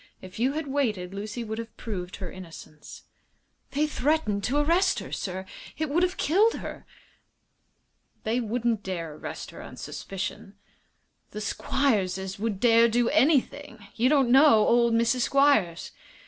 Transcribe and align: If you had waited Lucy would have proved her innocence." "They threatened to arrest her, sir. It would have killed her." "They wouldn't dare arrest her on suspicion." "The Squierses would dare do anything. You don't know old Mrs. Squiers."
If 0.19 0.39
you 0.39 0.53
had 0.53 0.65
waited 0.65 1.13
Lucy 1.13 1.43
would 1.43 1.59
have 1.59 1.77
proved 1.77 2.15
her 2.15 2.31
innocence." 2.31 3.03
"They 3.69 3.85
threatened 3.85 4.43
to 4.45 4.57
arrest 4.57 4.97
her, 4.97 5.11
sir. 5.11 5.45
It 5.77 5.91
would 5.91 6.01
have 6.01 6.17
killed 6.17 6.55
her." 6.55 6.87
"They 8.23 8.39
wouldn't 8.39 8.81
dare 8.81 9.13
arrest 9.13 9.51
her 9.51 9.61
on 9.61 9.77
suspicion." 9.77 10.55
"The 11.29 11.39
Squierses 11.39 12.39
would 12.39 12.59
dare 12.59 12.87
do 12.89 13.09
anything. 13.09 13.89
You 13.93 14.09
don't 14.09 14.31
know 14.31 14.67
old 14.67 14.95
Mrs. 14.95 15.19
Squiers." 15.29 15.91